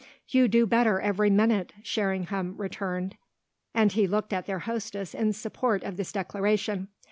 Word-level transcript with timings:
"You 0.29 0.47
do 0.47 0.65
better 0.65 0.99
every 0.99 1.29
minute!" 1.29 1.73
Sherringham 1.83 2.57
returned 2.57 3.17
and 3.75 3.91
he 3.91 4.07
looked 4.07 4.33
at 4.33 4.47
their 4.47 4.57
hostess 4.57 5.13
in 5.13 5.31
support 5.33 5.83
of 5.83 5.95
this 5.95 6.11
declaration. 6.11 6.87